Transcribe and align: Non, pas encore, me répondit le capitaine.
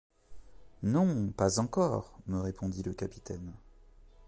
Non, 0.81 1.29
pas 1.31 1.59
encore, 1.59 2.17
me 2.25 2.39
répondit 2.41 2.81
le 2.81 2.91
capitaine. 2.95 3.53